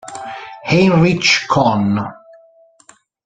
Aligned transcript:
Heinrich 0.67 1.45
Kohn 1.47 2.01